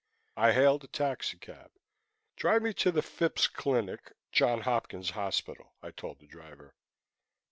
I 0.35 0.53
hailed 0.53 0.83
a 0.83 0.87
taxicab. 0.87 1.73
"Drive 2.35 2.63
me 2.63 2.73
to 2.73 2.91
the 2.91 3.03
Phipps 3.03 3.45
Clinic, 3.45 4.13
Johns 4.31 4.63
Hopkins 4.63 5.11
Hospital," 5.11 5.75
I 5.83 5.91
told 5.91 6.17
the 6.17 6.25
driver. 6.25 6.73